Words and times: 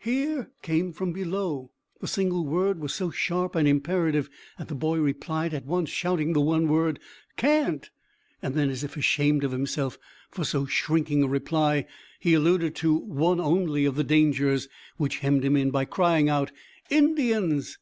"Hear?" 0.00 0.50
came 0.60 0.92
from 0.92 1.12
below. 1.12 1.70
The 2.00 2.08
single 2.08 2.44
word 2.44 2.80
was 2.80 2.92
so 2.92 3.10
sharp 3.12 3.54
and 3.54 3.68
imperative 3.68 4.28
that 4.58 4.66
the 4.66 4.74
boy 4.74 4.96
replied 4.98 5.54
at 5.54 5.66
once, 5.66 5.88
shouting 5.88 6.32
the 6.32 6.40
one 6.40 6.66
word, 6.66 6.98
"Can't!" 7.36 7.88
And 8.42 8.56
then, 8.56 8.70
as 8.70 8.82
if 8.82 8.96
ashamed 8.96 9.44
of 9.44 9.52
himself 9.52 9.96
for 10.32 10.42
so 10.44 10.66
shrinking 10.66 11.22
a 11.22 11.28
reply, 11.28 11.86
he 12.18 12.34
alluded 12.34 12.74
to 12.74 12.92
one 12.96 13.38
only 13.38 13.84
of 13.84 13.94
the 13.94 14.02
dangers 14.02 14.66
which 14.96 15.20
hemmed 15.20 15.44
him 15.44 15.56
in 15.56 15.70
by 15.70 15.84
crying 15.84 16.28
out, 16.28 16.50
"Indians!" 16.90 17.78